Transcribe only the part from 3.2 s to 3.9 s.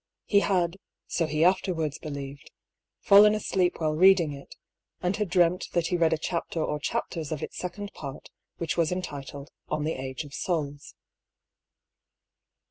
asleep